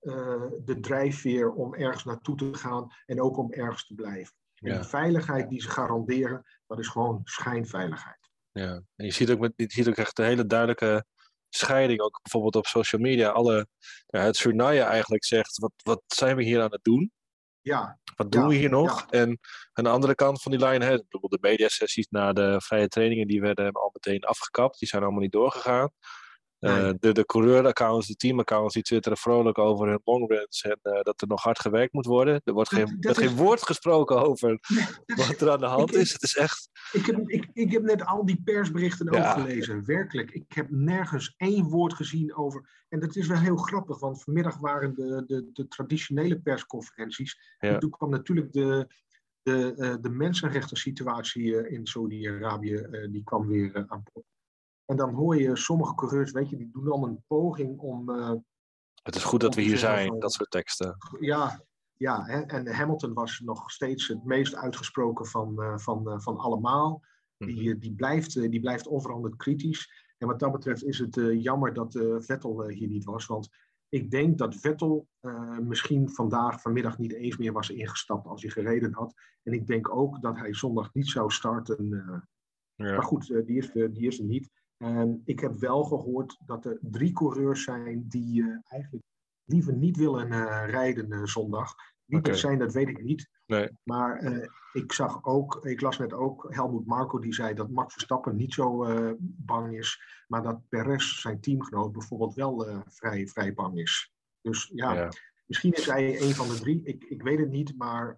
uh, 0.00 0.42
de 0.64 0.80
drijfveer 0.80 1.52
om 1.52 1.74
ergens 1.74 2.04
naartoe 2.04 2.36
te 2.36 2.54
gaan 2.54 2.92
en 3.06 3.20
ook 3.20 3.36
om 3.36 3.52
ergens 3.52 3.86
te 3.86 3.94
blijven. 3.94 4.34
Ja. 4.54 4.72
En 4.72 4.78
de 4.78 4.88
veiligheid 4.88 5.48
die 5.48 5.60
ze 5.60 5.70
garanderen, 5.70 6.44
dat 6.66 6.78
is 6.78 6.88
gewoon 6.88 7.20
schijnveiligheid. 7.24 8.30
Ja, 8.52 8.82
en 8.96 9.04
je 9.06 9.10
ziet 9.10 9.30
ook, 9.30 9.38
met, 9.38 9.52
je 9.56 9.70
ziet 9.70 9.88
ook 9.88 9.96
echt 9.96 10.18
een 10.18 10.24
hele 10.24 10.46
duidelijke 10.46 11.04
scheiding, 11.50 12.00
ook 12.00 12.20
bijvoorbeeld 12.22 12.56
op 12.56 12.66
social 12.66 13.00
media. 13.00 13.28
Alle, 13.28 13.66
ja, 14.06 14.20
het 14.20 14.38
journaal 14.38 14.72
eigenlijk 14.72 15.24
zegt, 15.24 15.58
wat, 15.58 15.72
wat 15.82 16.02
zijn 16.06 16.36
we 16.36 16.42
hier 16.42 16.62
aan 16.62 16.72
het 16.72 16.84
doen? 16.84 17.12
Ja. 17.60 17.98
Wat 18.16 18.32
doen 18.32 18.42
ja, 18.42 18.48
we 18.48 18.54
hier 18.54 18.70
nog? 18.70 19.00
ja. 19.00 19.18
En 19.18 19.38
aan 19.72 19.84
de 19.84 19.90
andere 19.90 20.14
kant 20.14 20.42
van 20.42 20.50
die 20.50 20.60
lijn, 20.60 20.82
hè, 20.82 20.88
bijvoorbeeld 20.88 21.42
de 21.42 21.48
mediasessies 21.48 22.06
na 22.08 22.32
de 22.32 22.60
vrije 22.60 22.88
trainingen, 22.88 23.26
die 23.26 23.40
werden 23.40 23.72
al 23.72 23.90
meteen 23.92 24.24
afgekapt. 24.24 24.78
Die 24.78 24.88
zijn 24.88 25.02
allemaal 25.02 25.20
niet 25.20 25.32
doorgegaan. 25.32 25.90
Uh, 26.60 26.90
de, 26.98 27.12
de 27.12 27.26
coureur-accounts, 27.26 28.06
de 28.06 28.14
team-accounts, 28.16 28.74
die 28.74 28.82
twitteren 28.82 29.18
vrolijk 29.18 29.58
over 29.58 29.88
hun 29.88 30.00
longruns 30.04 30.62
en 30.62 30.78
uh, 30.82 31.00
dat 31.02 31.20
er 31.20 31.26
nog 31.28 31.42
hard 31.42 31.58
gewerkt 31.60 31.92
moet 31.92 32.06
worden. 32.06 32.40
Er 32.44 32.52
wordt 32.52 32.68
geen, 32.68 32.96
Dat- 33.00 33.18
is- 33.18 33.26
geen 33.26 33.36
woord 33.36 33.62
gesproken 33.62 34.22
over 34.22 34.58
wat 35.16 35.40
er 35.40 35.50
aan 35.50 35.60
de 35.60 35.66
hand 35.66 35.94
Ik- 35.94 36.00
is. 36.00 36.12
Het 36.12 36.22
is 36.22 36.36
echt. 36.36 36.68
Ik 36.92 37.06
heb, 37.06 37.28
ik, 37.28 37.48
ik 37.52 37.72
heb 37.72 37.82
net 37.82 38.04
al 38.04 38.26
die 38.26 38.40
persberichten 38.44 39.12
Ja. 39.12 39.32
ook 39.34 39.40
gelezen, 39.40 39.84
werkelijk. 39.86 40.30
Ik 40.30 40.52
heb 40.52 40.70
nergens 40.70 41.34
één 41.36 41.64
woord 41.68 41.94
gezien 41.94 42.36
over. 42.36 42.84
En 42.88 43.00
dat 43.00 43.16
is 43.16 43.26
wel 43.26 43.38
heel 43.38 43.56
grappig, 43.56 43.98
want 43.98 44.22
vanmiddag 44.22 44.58
waren 44.58 44.94
de, 44.94 45.24
de, 45.26 45.50
de 45.52 45.68
traditionele 45.68 46.40
persconferenties. 46.40 47.54
Ja. 47.58 47.68
En 47.68 47.78
toen 47.80 47.90
kwam 47.90 48.10
natuurlijk 48.10 48.52
de, 48.52 48.86
de, 49.42 49.74
eh, 49.76 49.94
de 50.00 50.10
mensenrechten-situatie 50.10 51.56
eh, 51.60 51.72
in 51.72 51.86
Saudi-Arabië, 51.86 52.74
eh, 52.74 53.10
die 53.10 53.24
kwam 53.24 53.46
weer 53.46 53.74
eh, 53.74 53.82
aan 53.86 54.02
bod. 54.12 54.24
En 54.90 54.96
dan 54.96 55.14
hoor 55.14 55.36
je 55.36 55.56
sommige 55.56 55.94
coureurs, 55.94 56.32
weet 56.32 56.50
je, 56.50 56.56
die 56.56 56.70
doen 56.72 56.84
dan 56.84 57.02
een 57.04 57.24
poging 57.26 57.78
om. 57.78 58.10
eh, 58.10 58.32
Het 59.02 59.14
is 59.14 59.24
goed 59.24 59.40
dat 59.40 59.54
we 59.54 59.60
hier 59.62 59.78
zijn, 59.78 60.08
van- 60.08 60.18
dat 60.18 60.32
soort 60.32 60.50
teksten. 60.50 60.96
ja, 61.20 61.64
ja 61.96 62.24
hè, 62.24 62.40
en 62.40 62.66
Hamilton 62.74 63.12
was 63.12 63.40
nog 63.40 63.70
steeds 63.70 64.08
het 64.08 64.24
meest 64.24 64.54
uitgesproken 64.54 65.26
van, 65.26 65.62
eh, 65.62 65.78
van, 65.78 66.10
eh, 66.10 66.18
van 66.18 66.36
allemaal. 66.36 67.02
Die, 67.36 67.78
die, 67.78 67.94
blijft, 67.94 68.32
die 68.50 68.60
blijft 68.60 68.86
onveranderd 68.86 69.36
kritisch. 69.36 69.90
En 70.18 70.26
wat 70.26 70.38
dat 70.38 70.52
betreft 70.52 70.84
is 70.84 70.98
het 70.98 71.14
jammer 71.32 71.72
dat 71.74 71.98
Vettel 72.18 72.68
hier 72.68 72.88
niet 72.88 73.04
was. 73.04 73.26
Want 73.26 73.48
ik 73.88 74.10
denk 74.10 74.38
dat 74.38 74.54
Vettel 74.56 75.08
misschien 75.60 76.10
vandaag, 76.10 76.60
vanmiddag 76.60 76.98
niet 76.98 77.12
eens 77.12 77.36
meer 77.36 77.52
was 77.52 77.70
ingestapt 77.70 78.26
als 78.26 78.42
hij 78.42 78.50
gereden 78.50 78.92
had. 78.92 79.14
En 79.42 79.52
ik 79.52 79.66
denk 79.66 79.94
ook 79.94 80.22
dat 80.22 80.36
hij 80.38 80.54
zondag 80.54 80.94
niet 80.94 81.08
zou 81.08 81.30
starten. 81.30 81.88
Ja. 82.74 82.92
Maar 82.92 83.02
goed, 83.02 83.26
die, 83.26 83.56
is, 83.56 83.70
die 83.72 84.06
is 84.06 84.18
er 84.18 84.24
niet. 84.24 84.50
Ik 85.24 85.40
heb 85.40 85.54
wel 85.54 85.84
gehoord 85.84 86.38
dat 86.46 86.64
er 86.64 86.78
drie 86.80 87.12
coureurs 87.12 87.64
zijn 87.64 88.08
die 88.08 88.60
eigenlijk 88.64 89.04
liever 89.44 89.72
niet 89.72 89.96
willen 89.96 90.30
rijden 90.66 91.28
zondag. 91.28 91.74
Wie 92.04 92.20
dat 92.20 92.38
zijn, 92.38 92.58
dat 92.58 92.72
weet 92.72 92.88
ik 92.88 93.02
niet. 93.02 93.30
Nee. 93.46 93.70
Maar 93.82 94.18
eh, 94.18 94.48
ik 94.72 94.92
zag 94.92 95.24
ook, 95.24 95.64
ik 95.64 95.80
las 95.80 95.98
net 95.98 96.12
ook 96.12 96.46
Helmoet 96.54 96.86
Marco 96.86 97.18
die 97.18 97.34
zei 97.34 97.54
dat 97.54 97.70
Max 97.70 97.92
Verstappen 97.92 98.36
niet 98.36 98.54
zo 98.54 98.86
bang 99.20 99.76
is, 99.76 100.02
maar 100.28 100.42
dat 100.42 100.68
Perez, 100.68 101.20
zijn 101.20 101.40
teamgenoot, 101.40 101.92
bijvoorbeeld 101.92 102.34
wel 102.34 102.82
vrij, 102.88 103.26
vrij 103.26 103.54
bang 103.54 103.78
is. 103.78 104.12
Dus 104.40 104.70
ja, 104.74 104.92
ja, 104.92 105.08
misschien 105.46 105.72
is 105.72 105.86
hij 105.86 106.20
een 106.20 106.34
van 106.34 106.48
de 106.48 106.60
drie. 106.60 106.82
Ik, 106.84 107.04
ik 107.04 107.22
weet 107.22 107.38
het 107.38 107.50
niet, 107.50 107.76
maar 107.76 108.14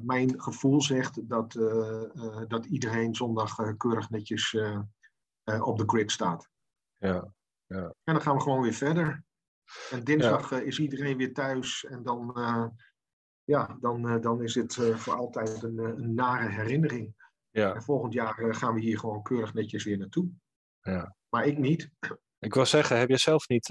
mijn 0.00 0.42
gevoel 0.42 0.82
zegt 0.82 1.28
dat, 1.28 1.52
dat 2.48 2.66
iedereen 2.66 3.14
zondag 3.14 3.76
keurig 3.76 4.10
netjes 4.10 4.56
op 5.44 5.78
de 5.78 5.84
grid 5.86 6.12
staat. 6.12 6.48
Ja, 6.96 7.32
ja. 7.66 7.94
En 8.04 8.14
dan 8.14 8.20
gaan 8.20 8.36
we 8.36 8.42
gewoon 8.42 8.62
weer 8.62 8.72
verder. 8.72 9.24
En 9.90 10.04
dinsdag 10.04 10.50
ja. 10.50 10.58
is 10.58 10.78
iedereen 10.78 11.16
weer 11.16 11.32
thuis 11.32 11.84
en 11.84 12.02
dan 12.02 12.32
ja, 13.44 13.76
dan, 13.80 14.20
dan 14.20 14.42
is 14.42 14.54
het 14.54 14.74
voor 14.74 15.14
altijd 15.14 15.62
een, 15.62 15.78
een, 15.78 16.14
nare 16.14 16.48
herinnering. 16.48 17.14
Ja. 17.50 17.74
En 17.74 17.82
volgend 17.82 18.12
jaar 18.12 18.54
gaan 18.54 18.74
we 18.74 18.80
hier 18.80 18.98
gewoon 18.98 19.22
keurig 19.22 19.54
netjes 19.54 19.84
weer 19.84 19.98
naartoe. 19.98 20.28
Ja. 20.80 21.16
Maar 21.28 21.46
ik 21.46 21.58
niet. 21.58 21.90
Ik 22.38 22.54
wil 22.54 22.66
zeggen, 22.66 22.98
heb 22.98 23.08
je 23.08 23.16
zelf 23.16 23.48
niet, 23.48 23.68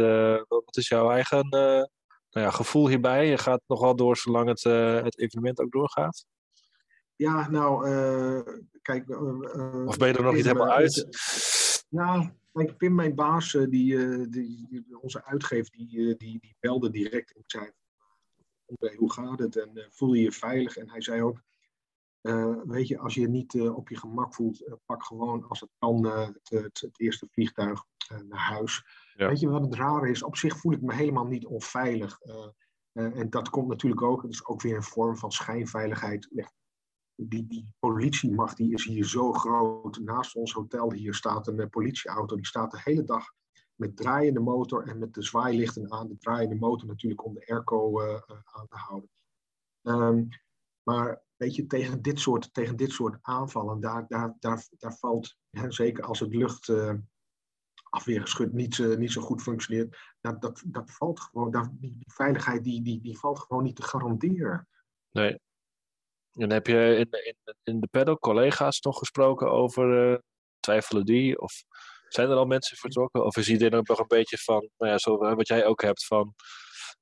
wat 0.48 0.77
is 0.77 0.88
jouw 0.88 1.12
eigen 1.12 1.48
nou 1.50 1.88
ja, 2.30 2.50
gevoel 2.50 2.88
hierbij? 2.88 3.27
Je 3.27 3.38
gaat 3.38 3.62
nog 3.68 3.80
wel 3.80 3.96
door 3.96 4.18
zolang 4.18 4.48
het, 4.48 4.63
het 5.03 5.20
evenement 5.20 5.60
ook 5.60 5.72
doorgaat? 5.72 6.25
Ja, 7.15 7.50
nou, 7.50 7.88
kijk. 8.82 9.10
of 9.86 9.98
ben 9.98 10.08
je 10.08 10.13
er 10.13 10.24
nog 10.24 10.34
niet 10.34 10.46
helemaal 10.46 10.72
uit? 10.72 11.08
Nou, 11.94 12.30
kijk, 12.54 12.78
Pim, 12.78 12.96
mijn 12.96 13.16
baas, 13.16 13.52
die, 13.52 14.30
die, 14.30 14.86
onze 15.02 15.26
uitgever, 15.26 15.72
die, 15.72 16.16
die, 16.16 16.40
die 16.40 16.56
belde 16.60 16.90
direct 16.90 17.36
en 17.36 17.44
zei 17.46 17.72
hoe 18.98 19.12
gaat 19.12 19.40
het 19.40 19.56
en 19.56 19.70
uh, 19.74 19.84
voel 19.90 20.14
je 20.14 20.22
je 20.22 20.32
veilig? 20.32 20.78
En 20.78 20.90
hij 20.90 21.02
zei 21.02 21.22
ook, 21.22 21.42
uh, 22.22 22.56
weet 22.64 22.88
je, 22.88 22.98
als 22.98 23.14
je 23.14 23.22
je 23.22 23.28
niet 23.28 23.54
uh, 23.54 23.76
op 23.76 23.90
je 23.90 23.98
gemak 23.98 24.34
voelt, 24.34 24.78
pak 24.86 25.04
gewoon 25.04 25.48
als 25.48 25.60
het 25.60 25.70
kan 25.78 26.06
het, 26.06 26.50
het, 26.50 26.80
het, 26.82 27.00
eerste 27.00 27.28
vliegtuig 27.32 27.84
naar 28.28 28.40
huis. 28.40 28.86
Ja. 29.16 29.28
Weet 29.28 29.40
je 29.40 29.50
wat 29.50 29.62
het 29.62 29.76
rare 29.76 30.10
is? 30.10 30.24
Op 30.24 30.38
zich 30.38 30.58
voel 30.58 30.72
ik 30.72 30.82
me 30.82 30.94
helemaal 30.94 31.26
niet 31.26 31.46
onveilig. 31.46 32.20
en 32.94 33.30
dat 33.30 33.50
komt 33.50 33.68
natuurlijk 33.68 34.02
ook, 34.02 34.22
het 34.22 34.32
is 34.32 34.46
ook 34.46 34.62
weer 34.62 34.76
een 34.76 34.84
vorm 34.84 35.18
van 35.18 35.32
schijnveiligheid. 35.32 36.30
Die, 37.15 37.74
politiemacht 37.79 38.58
die 38.58 38.74
is 38.74 38.86
hier 38.86 39.05
zo 39.05 39.34
groot. 39.34 40.00
Naast 40.00 40.36
ons 40.36 40.53
hotel 40.53 40.91
hier 40.91 41.13
staat 41.13 41.48
een 41.48 41.70
politieauto. 41.70 42.36
Die 42.36 42.46
staat 42.46 42.72
de 42.72 42.79
hele 42.84 43.03
dag 43.03 43.25
met 43.75 43.98
draaiende 43.98 44.39
motor 44.39 44.88
en 44.88 45.00
met 45.00 45.13
de 45.13 45.24
zwaailichten 45.24 45.91
aan. 45.91 46.08
De 46.08 46.17
draaiende 46.17 46.55
motor 46.55 46.88
natuurlijk 46.88 47.25
om 47.25 47.34
de 47.34 47.48
airco 47.48 48.01
uh, 48.01 48.22
aan 48.43 48.67
te 48.67 48.75
houden. 48.75 49.10
Um, 49.82 50.29
maar 50.84 51.24
weet 51.36 51.55
je, 51.55 51.67
tegen 51.67 52.01
dit 52.01 52.20
soort, 52.20 52.53
tegen 52.53 52.75
dit 52.75 52.91
soort 52.91 53.17
aanvallen, 53.22 53.79
daar, 53.79 54.05
daar, 54.08 54.36
daar, 54.39 54.67
daar 54.77 54.98
valt, 54.98 55.38
hè, 55.50 55.72
zeker 55.72 56.03
als 56.03 56.20
het 56.20 56.36
luchtafweergeschut 56.36 58.53
niet, 58.53 58.77
uh, 58.77 58.98
niet 58.98 59.12
zo 59.12 59.22
goed 59.22 59.41
functioneert, 59.41 59.98
dat, 60.22 60.41
dat, 60.41 60.63
dat 60.67 60.91
valt 60.91 61.20
gewoon, 61.20 61.51
die, 61.51 61.98
die 61.98 62.13
veiligheid 62.13 62.63
die, 62.63 62.82
die, 62.82 63.01
die 63.01 63.17
valt 63.17 63.39
gewoon 63.39 63.63
niet 63.63 63.75
te 63.75 63.84
garanderen. 63.84 64.67
Nee. 65.12 65.39
En 66.34 66.52
heb 66.52 66.68
je 66.68 66.96
in, 66.96 67.08
in, 67.24 67.56
in 67.63 67.80
de 67.80 67.88
paddock 67.88 68.20
collega's 68.20 68.80
nog 68.80 68.98
gesproken 68.98 69.52
over 69.52 70.22
twijfelen 70.60 71.06
die? 71.06 71.42
Of 71.42 71.63
zijn 72.08 72.30
er 72.30 72.36
al 72.36 72.46
mensen 72.46 72.78
vertrokken? 72.78 73.25
Of 73.25 73.38
is 73.38 73.50
iedereen 73.50 73.80
ook 73.80 73.88
nog 73.88 74.00
een 74.00 74.08
beetje 74.08 74.38
van, 74.38 74.70
nou 74.78 74.92
ja, 74.92 74.98
zo, 74.98 75.18
wat 75.18 75.48
jij 75.48 75.66
ook 75.66 75.82
hebt 75.82 76.06
van, 76.06 76.22
oké, 76.22 76.34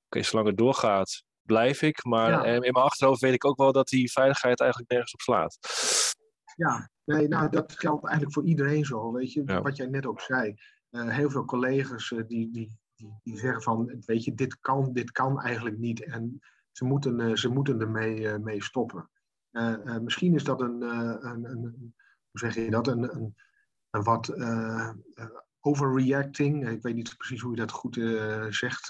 okay, 0.05 0.23
zolang 0.23 0.47
het 0.47 0.57
doorgaat, 0.57 1.23
blijf 1.41 1.81
ik. 1.81 2.03
Maar 2.03 2.29
ja. 2.29 2.43
in 2.43 2.59
mijn 2.59 2.73
achterhoofd 2.73 3.21
weet 3.21 3.33
ik 3.33 3.45
ook 3.45 3.57
wel 3.57 3.71
dat 3.71 3.87
die 3.87 4.11
veiligheid 4.11 4.59
eigenlijk 4.59 4.91
nergens 4.91 5.13
op 5.13 5.21
slaat. 5.21 5.57
Ja, 6.55 6.89
nee, 7.05 7.27
nou, 7.27 7.49
dat 7.49 7.73
geldt 7.77 8.05
eigenlijk 8.05 8.33
voor 8.33 8.45
iedereen 8.45 8.85
zo. 8.85 9.11
Weet 9.11 9.33
je, 9.33 9.43
ja. 9.45 9.61
wat 9.61 9.77
jij 9.77 9.87
net 9.87 10.05
ook 10.05 10.21
zei. 10.21 10.53
Uh, 10.91 11.15
heel 11.15 11.29
veel 11.29 11.45
collega's 11.45 12.11
uh, 12.11 12.23
die, 12.27 12.51
die, 12.51 12.77
die, 12.95 13.19
die, 13.23 13.37
zeggen 13.37 13.61
van, 13.61 14.01
weet 14.05 14.23
je, 14.23 14.33
dit 14.33 14.59
kan, 14.59 14.93
dit 14.93 15.11
kan 15.11 15.41
eigenlijk 15.41 15.77
niet. 15.77 16.03
En 16.03 16.39
ze 16.71 16.85
moeten, 16.85 17.19
uh, 17.19 17.35
ze 17.35 17.49
moeten 17.49 17.79
ermee 17.79 18.37
mee 18.37 18.63
stoppen. 18.63 19.09
Misschien 20.01 20.33
is 20.33 20.43
dat 20.43 20.61
een, 20.61 20.81
een, 20.81 21.45
een, 21.45 21.61
hoe 22.31 22.39
zeg 22.39 22.55
je 22.55 22.69
dat, 22.71 22.87
een, 22.87 23.15
een 23.15 23.35
een 23.91 24.03
wat 24.03 24.33
overreacting. 25.59 26.69
Ik 26.69 26.81
weet 26.81 26.95
niet 26.95 27.17
precies 27.17 27.41
hoe 27.41 27.51
je 27.51 27.57
dat 27.57 27.71
goed 27.71 27.95
zegt. 28.49 28.89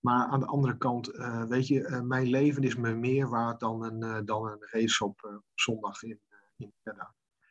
Maar 0.00 0.26
aan 0.26 0.40
de 0.40 0.46
andere 0.46 0.76
kant, 0.76 1.06
weet 1.48 1.66
je, 1.66 2.00
mijn 2.04 2.26
leven 2.26 2.62
is 2.62 2.76
me 2.76 2.94
meer 2.94 3.28
waard 3.28 3.60
dan 3.60 3.84
een, 3.84 4.24
dan 4.24 4.46
een 4.46 4.58
race 4.60 5.04
op 5.04 5.42
zondag 5.54 6.02
in, 6.02 6.20
in 6.56 6.72
Jeddah. 6.82 7.08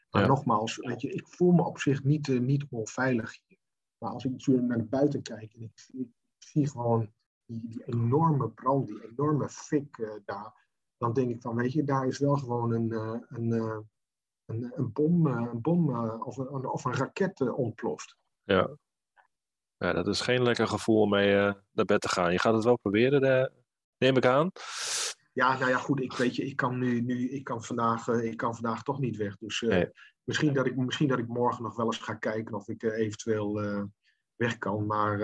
Maar 0.09 0.21
Ja. 0.21 0.27
nogmaals, 0.27 0.75
weet 0.77 1.01
je, 1.01 1.11
ik 1.13 1.27
voel 1.27 1.51
me 1.51 1.63
op 1.63 1.79
zich 1.79 2.03
niet, 2.03 2.27
niet 2.27 2.65
onveilig 2.69 3.37
hier. 3.47 3.57
Maar 3.97 4.11
als 4.11 4.25
ik 4.25 4.31
natuurlijk 4.31 4.67
naar 4.67 4.85
buiten 4.85 5.21
kijk 5.21 5.53
en 5.53 5.61
ik, 5.61 5.79
zie- 5.79 5.99
ik 6.01 6.47
zie 6.47 6.69
gewoon 6.69 7.13
die, 7.45 7.67
die 7.67 7.83
enorme 7.85 8.49
brand, 8.49 8.87
die 8.87 9.09
enorme 9.09 9.49
fik 9.49 9.97
eh, 9.97 10.09
daar, 10.25 10.67
dan 10.99 11.13
denk 11.13 11.29
ik 11.29 11.41
van, 11.41 11.55
weet 11.55 11.73
je, 11.73 11.83
daar 11.83 12.07
is 12.07 12.19
wel 12.19 12.35
gewoon 12.35 12.71
een, 12.71 12.91
eh, 12.91 13.15
een, 13.29 13.53
eh, 13.53 13.77
een, 14.45 14.71
een 14.75 14.91
bom, 14.91 15.27
eh, 15.27 15.47
een 15.51 15.61
bom 15.61 16.07
of, 16.19 16.37
een, 16.37 16.65
of 16.65 16.85
een 16.85 16.93
raket 16.93 17.41
ontploft. 17.51 18.17
Ja. 18.43 18.69
ja, 19.77 19.93
dat 19.93 20.07
is 20.07 20.21
geen 20.21 20.43
lekker 20.43 20.67
gevoel 20.67 21.01
om 21.01 21.09
mee 21.09 21.35
naar 21.71 21.85
bed 21.85 22.01
te 22.01 22.09
gaan. 22.09 22.31
Je 22.31 22.39
gaat 22.39 22.53
het 22.53 22.63
wel 22.63 22.77
proberen, 22.77 23.51
neem 23.97 24.17
ik 24.17 24.25
aan. 24.25 24.51
Ja, 25.33 25.57
nou 25.57 25.69
ja, 25.69 25.77
goed, 25.77 25.99
ik 25.99 26.13
weet 26.13 26.35
je, 26.35 26.45
ik 26.45 26.55
kan 26.55 26.77
nu, 26.77 27.01
nu 27.01 27.29
ik 27.29 27.43
kan 27.43 27.63
vandaag, 27.63 28.07
ik 28.07 28.37
kan 28.37 28.55
vandaag 28.55 28.83
toch 28.83 28.99
niet 28.99 29.17
weg. 29.17 29.37
Dus 29.37 29.65
misschien, 30.23 30.53
dat 30.53 30.65
ik, 30.65 30.75
misschien 30.75 31.07
dat 31.07 31.19
ik 31.19 31.27
morgen 31.27 31.63
nog 31.63 31.75
wel 31.75 31.85
eens 31.85 31.97
ga 31.97 32.13
kijken 32.13 32.55
of 32.55 32.67
ik 32.67 32.83
eventueel 32.83 33.53
weg 34.35 34.57
kan. 34.57 34.85
Maar 34.85 35.19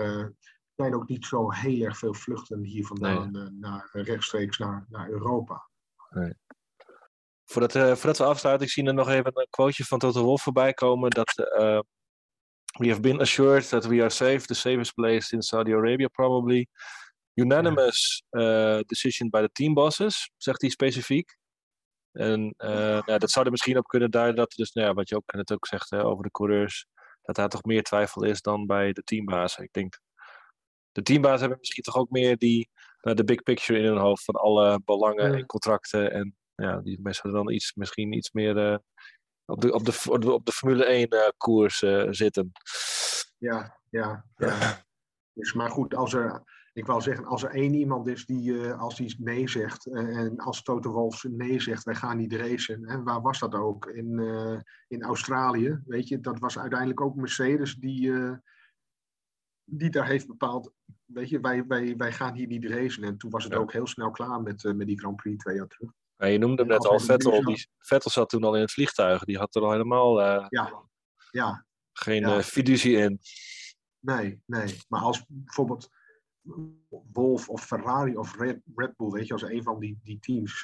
zijn 0.76 0.94
ook 0.94 1.08
niet 1.08 1.26
zo 1.26 1.52
heel 1.52 1.84
erg 1.84 1.98
veel 1.98 2.14
vluchten 2.14 2.62
hier 2.62 2.86
vandaan 2.86 3.36
eh, 3.36 3.46
naar, 3.60 3.88
rechtstreeks 3.92 4.58
naar, 4.58 4.86
naar 4.88 5.08
Europa. 5.08 5.68
Voordat, 7.44 7.74
eh, 7.74 7.94
voordat 7.94 8.18
we 8.18 8.24
afsluiten, 8.24 8.66
ik 8.66 8.72
zie 8.72 8.86
er 8.86 8.94
nog 8.94 9.08
even 9.08 9.30
een 9.34 9.46
quoteje 9.50 9.84
van 9.84 9.98
Toto 9.98 10.22
Wolff 10.22 10.42
voorbij 10.42 10.72
komen. 10.72 11.10
Dat 11.10 11.38
eh, 11.38 11.80
we 12.78 12.88
have 12.88 13.00
been 13.00 13.20
assured 13.20 13.68
that 13.68 13.86
we 13.86 14.00
are 14.00 14.10
safe, 14.10 14.46
the 14.46 14.54
safest 14.54 14.94
place 14.94 15.34
in 15.34 15.42
Saudi 15.42 15.74
Arabia 15.74 16.08
probably. 16.08 16.66
Unanimous 17.34 18.24
eh, 18.30 18.78
decision 18.86 19.30
by 19.30 19.40
the 19.40 19.50
team 19.52 19.74
bosses, 19.74 20.30
zegt 20.36 20.60
hij 20.60 20.70
specifiek. 20.70 21.36
En 22.12 22.54
eh, 22.56 23.06
dat 23.06 23.30
zou 23.30 23.44
er 23.44 23.50
misschien 23.50 23.78
op 23.78 23.86
kunnen 23.86 24.10
duiden 24.10 24.36
dat, 24.36 24.50
dus, 24.50 24.72
nou 24.72 24.86
ja, 24.86 24.94
wat 24.94 25.08
je 25.08 25.16
ook 25.16 25.32
net 25.32 25.52
ook 25.52 25.66
zegt 25.66 25.90
hè, 25.90 26.04
over 26.04 26.22
de 26.22 26.30
coureurs, 26.30 26.86
dat 27.22 27.36
daar 27.36 27.48
toch 27.48 27.64
meer 27.64 27.82
twijfel 27.82 28.24
is 28.24 28.40
dan 28.40 28.66
bij 28.66 28.92
de 28.92 29.02
teambazen. 29.02 29.64
Ik 29.64 29.72
denk, 29.72 30.00
de 30.96 31.02
teambazen 31.02 31.40
hebben 31.40 31.58
misschien 31.58 31.82
toch 31.82 31.96
ook 31.96 32.10
meer 32.10 32.36
die, 32.36 32.70
nou, 33.00 33.16
de 33.16 33.24
big 33.24 33.42
picture 33.42 33.78
in 33.78 33.84
hun 33.84 33.98
hoofd 33.98 34.24
van 34.24 34.34
alle 34.34 34.80
belangen 34.84 35.34
en 35.34 35.46
contracten 35.46 36.12
en 36.12 36.36
ja, 36.54 36.80
die 36.80 37.00
mensen 37.00 37.32
dan 37.32 37.50
iets, 37.50 37.74
misschien 37.74 38.12
iets 38.12 38.32
meer 38.32 38.56
eh, 38.56 38.78
op, 39.44 39.60
de, 39.60 39.72
op, 39.72 39.84
de, 39.84 40.00
op, 40.08 40.22
de, 40.22 40.32
op 40.32 40.44
de 40.44 40.52
Formule 40.52 40.84
1 40.84 41.08
eh, 41.08 41.28
koers 41.36 41.82
eh, 41.82 42.06
zitten. 42.10 42.52
Ja, 43.38 43.78
ja, 43.90 44.24
ja. 44.36 44.84
Dus, 45.32 45.52
maar 45.52 45.70
goed, 45.70 45.94
als 45.94 46.14
er, 46.14 46.42
ik 46.72 46.86
wou 46.86 47.00
zeggen, 47.00 47.24
als 47.24 47.42
er 47.42 47.50
één 47.50 47.74
iemand 47.74 48.06
is 48.06 48.26
die, 48.26 48.60
eh, 48.60 48.80
als 48.80 48.96
die 48.96 49.16
nee 49.18 49.48
zegt, 49.48 49.86
eh, 49.86 50.18
en 50.18 50.36
als 50.38 50.62
Toto 50.62 50.92
Wolff 50.92 51.24
nee 51.24 51.60
zegt, 51.60 51.84
wij 51.84 51.94
gaan 51.94 52.16
niet 52.16 52.32
racen. 52.32 52.84
En 52.84 53.04
waar 53.04 53.20
was 53.20 53.38
dat 53.38 53.54
ook? 53.54 53.86
In, 53.86 54.18
eh, 54.18 54.60
in 54.88 55.02
Australië, 55.02 55.80
weet 55.86 56.08
je, 56.08 56.20
dat 56.20 56.38
was 56.38 56.58
uiteindelijk 56.58 57.00
ook 57.00 57.14
Mercedes 57.14 57.74
die, 57.74 58.12
eh, 58.12 58.32
die 59.68 59.90
daar 59.90 60.06
heeft 60.06 60.26
bepaald, 60.26 60.72
weet 61.04 61.28
je, 61.28 61.40
wij, 61.40 61.66
wij, 61.66 61.96
wij 61.96 62.12
gaan 62.12 62.34
hier 62.34 62.46
niet 62.46 62.64
racen. 62.64 63.02
En 63.04 63.16
toen 63.18 63.30
was 63.30 63.44
het 63.44 63.52
Ja. 63.52 63.58
ook 63.58 63.72
heel 63.72 63.86
snel 63.86 64.10
klaar 64.10 64.42
met, 64.42 64.64
eh, 64.64 64.72
met 64.72 64.86
die 64.86 64.98
Grand 64.98 65.16
Prix 65.16 65.42
twee 65.44 65.56
jaar 65.56 65.66
terug. 65.68 65.90
Ja, 66.16 66.26
je 66.26 66.38
noemde 66.38 66.62
hem 66.62 66.70
net 66.70 66.86
al, 66.86 67.00
Vettel. 67.00 67.44
Die, 67.44 67.68
Vettel 67.78 68.10
zat 68.10 68.28
toen 68.28 68.44
al 68.44 68.54
in 68.54 68.60
het 68.60 68.72
vliegtuig. 68.72 69.24
Die 69.24 69.38
had 69.38 69.54
er 69.54 69.62
al 69.62 69.70
helemaal 69.70 70.20
eh, 70.22 70.46
Ja, 70.48 70.82
ja, 71.30 71.66
geen 71.92 72.20
Ja. 72.20 72.36
eh, 72.36 72.42
fiducie 72.42 72.96
in. 72.96 73.18
nee, 73.98 74.42
nee. 74.46 74.78
Maar 74.88 75.00
als 75.00 75.24
bijvoorbeeld 75.28 75.88
Wolf 77.12 77.48
of 77.48 77.64
Ferrari 77.64 78.16
of 78.16 78.36
Red, 78.36 78.60
Red 78.74 78.96
Bull, 78.96 79.10
weet 79.10 79.26
je, 79.26 79.32
als 79.32 79.42
een 79.42 79.62
van 79.62 79.78
die, 79.78 79.98
die 80.02 80.18
teams 80.18 80.60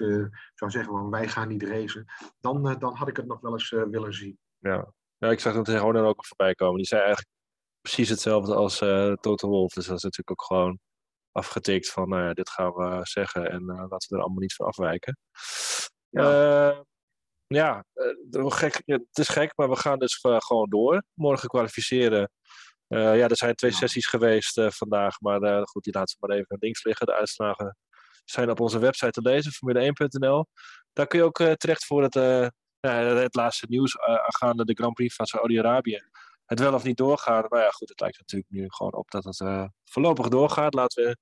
zou 0.55 0.71
zeggen 0.71 0.93
van 0.93 1.11
wij 1.11 1.29
gaan 1.29 1.49
niet 1.49 1.63
racen, 1.63 2.05
dan, 2.41 2.63
dan 2.79 2.95
had 2.97 3.09
ik 3.09 3.17
het 3.17 3.27
nog 3.27 3.41
wel 3.41 3.53
eens 3.53 3.71
willen 3.71 4.15
zien. 4.15 4.39
Ja. 4.59 4.93
ja, 5.19 5.31
ik 5.31 5.41
zag 5.41 5.55
het 5.55 5.69
er 5.69 6.05
ook 6.05 6.27
voorbij 6.27 6.55
komen. 6.55 6.77
Die 6.77 6.87
zei 6.87 7.01
eigenlijk 7.01 7.31
precies 7.83 8.09
hetzelfde 8.09 8.55
als 8.55 8.79
Toto 9.21 9.49
Wolf. 9.49 9.73
Dus 9.73 9.87
dat 9.87 9.97
is 9.97 10.03
natuurlijk 10.03 10.31
ook 10.31 10.45
gewoon 10.47 10.79
afgetikt 11.33 11.91
van 11.91 12.09
nou 12.09 12.23
ja, 12.23 12.33
dit 12.33 12.51
gaan 12.51 12.73
we 12.73 13.01
zeggen 13.03 13.51
en 13.51 13.65
laten 13.65 14.09
we 14.09 14.17
er 14.17 14.23
allemaal 14.23 14.41
niet 14.41 14.55
van 14.55 14.67
afwijken. 14.67 15.19
Ja, 16.09 16.85
ja 17.47 17.85
gek, 18.33 18.83
het 18.85 19.19
is 19.19 19.29
gek, 19.29 19.53
maar 19.57 19.69
we 19.69 19.77
gaan 19.77 19.99
dus 19.99 20.19
gewoon 20.21 20.69
door. 20.69 21.05
Morgen 21.15 21.49
kwalificeren 21.49 22.31
uh, 22.93 23.17
ja, 23.17 23.29
er 23.29 23.37
zijn 23.37 23.55
twee 23.55 23.73
sessies 23.73 24.07
geweest 24.07 24.59
uh, 24.59 24.71
vandaag, 24.71 25.21
maar 25.21 25.43
uh, 25.43 25.63
goed, 25.63 25.85
die 25.85 25.93
laten 25.93 26.17
we 26.21 26.27
maar 26.27 26.37
even 26.37 26.57
links 26.61 26.85
liggen. 26.85 27.07
De 27.07 27.15
uitslagen 27.15 27.77
zijn 28.25 28.51
op 28.51 28.61
onze 28.61 28.79
website 28.79 29.11
te 29.11 29.21
lezen, 29.21 29.53
formule1.nl. 29.53 30.47
Daar 30.93 31.07
kun 31.07 31.19
je 31.19 31.25
ook 31.25 31.37
terecht 31.37 31.87
voor 31.87 32.03
het, 32.03 32.15
het 33.21 33.35
laatste 33.35 33.67
nieuws 33.69 33.99
aangaande 33.99 34.65
de 34.65 34.75
Grand 34.75 34.95
Prix 34.95 35.15
van 35.15 35.27
Saudi-Arabië. 35.27 36.01
Het 36.53 36.61
wel 36.61 36.75
of 36.75 36.85
niet 36.85 36.97
doorgaan. 36.97 37.45
Maar 37.49 37.63
ja, 37.63 37.71
goed, 37.71 37.89
het 37.89 38.01
lijkt 38.01 38.19
natuurlijk 38.19 38.51
nu 38.51 38.65
gewoon 38.69 38.95
op 38.95 39.11
dat 39.11 39.25
het 39.25 39.71
voorlopig 39.85 40.29
doorgaat. 40.29 40.75
Laten 40.75 41.05
we 41.05 41.17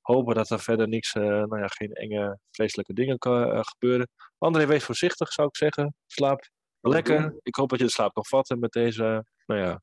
hopen 0.00 0.34
dat 0.34 0.50
er 0.50 0.60
verder 0.60 0.88
niks, 0.88 1.12
nou 1.12 1.58
ja, 1.58 1.66
geen 1.66 1.92
enge, 1.92 2.38
vreselijke 2.50 2.92
dingen 2.92 3.16
gebeuren. 3.64 4.08
André, 4.38 4.66
wees 4.66 4.84
voorzichtig, 4.84 5.32
zou 5.32 5.48
ik 5.48 5.56
zeggen. 5.56 5.94
Slaap 6.06 6.48
lekker. 6.80 7.34
Ik 7.42 7.54
hoop 7.54 7.68
dat 7.68 7.78
je 7.78 7.84
de 7.84 7.90
slaap 7.90 8.14
nog 8.14 8.28
vatten 8.28 8.58
met 8.58 8.72
deze, 8.72 9.24
nou 9.46 9.60
ja, 9.60 9.82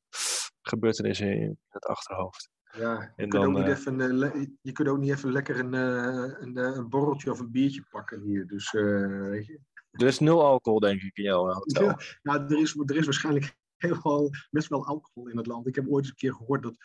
gebeurtenissen 0.62 1.36
in 1.36 1.58
het 1.68 1.86
achterhoofd. 1.86 2.50
Ja, 2.78 3.12
je, 3.16 3.28
kunt 3.28 3.44
ook 3.44 3.52
niet 3.52 3.66
uh, 3.66 3.68
even, 3.68 4.00
uh, 4.00 4.44
je 4.60 4.72
kunt 4.72 4.88
ook 4.88 4.98
niet 4.98 5.10
even 5.10 5.32
lekker 5.32 5.58
een, 5.58 5.74
uh, 5.74 6.34
een, 6.40 6.56
een, 6.56 6.88
borreltje 6.88 7.30
of 7.30 7.40
een 7.40 7.50
biertje 7.50 7.86
pakken 7.90 8.20
hier. 8.20 8.46
Dus, 8.46 8.70
weet 8.70 9.46
je. 9.46 9.60
Er 9.90 10.06
is 10.06 10.18
nul 10.18 10.44
alcohol, 10.44 10.80
denk 10.80 11.02
ik, 11.02 11.16
in 11.16 11.22
jouw 11.22 11.46
hotel. 11.46 11.88
Ja, 11.88 11.98
nou, 12.22 12.44
er, 12.44 12.60
is, 12.60 12.76
er 12.86 12.96
is 12.96 13.04
waarschijnlijk 13.04 13.56
heel 13.82 14.30
best 14.50 14.68
wel 14.68 14.86
alcohol 14.86 15.28
in 15.28 15.36
het 15.36 15.46
land. 15.46 15.66
Ik 15.66 15.74
heb 15.74 15.88
ooit 15.88 16.04
eens 16.04 16.08
een 16.08 16.16
keer 16.16 16.34
gehoord 16.34 16.62
dat 16.62 16.76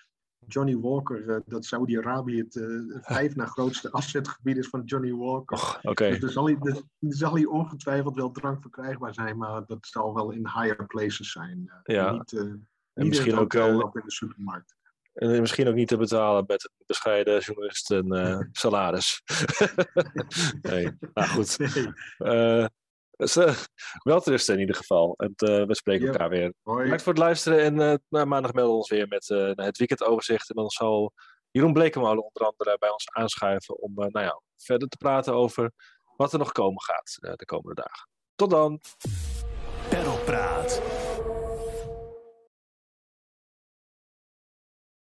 Johnny 0.48 0.78
Walker, 0.78 1.44
dat 1.46 1.66
Saudi-Arabië 1.66 2.38
het 2.38 2.66
vijf 3.02 3.36
na 3.36 3.46
grootste 3.46 3.92
afzetgebied 3.92 4.58
is 4.58 4.68
van 4.68 4.84
Johnny 4.84 5.14
Walker. 5.14 5.58
Oh, 5.58 5.76
okay. 5.82 6.10
Dus 6.10 6.22
er 6.22 6.32
zal, 6.32 6.46
hij, 6.46 6.58
er 6.62 6.84
zal 7.00 7.34
hij 7.34 7.46
ongetwijfeld 7.46 8.16
wel 8.16 8.32
drank 8.32 8.62
verkrijgbaar 8.62 9.14
zijn, 9.14 9.38
maar 9.38 9.66
dat 9.66 9.88
zal 9.88 10.14
wel 10.14 10.32
in 10.32 10.48
higher 10.48 10.86
places 10.86 11.32
zijn. 11.32 11.72
ja. 11.84 12.12
Niet, 12.12 12.32
en 12.94 13.08
misschien 13.08 13.38
ook 13.38 13.54
wel 13.54 13.82
in 13.82 14.02
de 14.06 14.12
supermarkt. 14.12 14.76
En 15.14 15.40
misschien 15.42 15.68
ook 15.68 15.76
niet 15.76 15.88
te 15.88 15.98
betalen 15.98 16.44
met 16.48 16.64
een 16.64 16.86
bescheiden 16.86 17.40
journalist 17.40 17.92
en 17.92 18.14
uh, 18.14 18.40
salaris. 18.52 19.22
nee, 20.62 20.92
nou 21.14 21.28
goed. 21.28 21.58
Nee. 21.58 22.68
Dus, 23.18 23.38
uh, 23.38 23.56
wel 24.04 24.24
in 24.24 24.60
ieder 24.60 24.76
geval. 24.76 25.16
En 25.18 25.34
we 25.68 25.76
spreken 25.76 26.08
elkaar 26.08 26.30
weer. 26.30 26.54
Bedankt 26.64 27.02
voor 27.02 27.14
het 27.14 27.22
luisteren. 27.22 27.80
En 27.80 28.02
maandag 28.10 28.54
melden 28.54 28.72
we 28.72 28.80
ons 28.80 28.90
weer 28.90 29.08
met 29.08 29.28
het 29.66 29.78
weekendoverzicht. 29.78 30.50
En 30.50 30.56
dan 30.56 30.70
zal 30.70 31.14
Jeroen 31.52 31.74
Blekemolen 31.74 32.24
onder 32.24 32.44
andere 32.44 32.78
bij 32.80 32.90
ons 32.90 33.10
aanschuiven 33.10 33.82
om 33.82 33.94
nou 33.96 34.20
ja, 34.20 34.42
verder 34.58 34.88
te 34.88 34.98
praten 34.98 35.34
over 35.34 35.72
wat 36.16 36.34
er 36.34 36.40
nog 36.40 36.52
komen 36.52 36.82
gaat 36.82 37.18
de 37.38 37.46
komende 37.46 37.82
dagen. 37.82 38.10
Tot 38.36 38.50
dan. 38.50 38.82
Perlpraat. 39.90 40.97